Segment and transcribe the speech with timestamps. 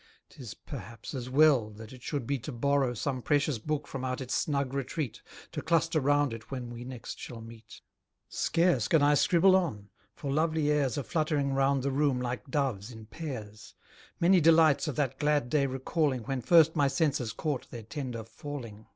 [0.29, 4.19] 'Tis perhaps as well that it should be to borrow Some precious book from out
[4.19, 7.81] its snug retreat, To cluster round it when we next shall meet.
[8.27, 12.89] Scarce can I scribble on; for lovely airs Are fluttering round the room like doves
[12.89, 13.75] in pairs;
[14.19, 18.87] Many delights of that glad day recalling, When first my senses caught their tender falling.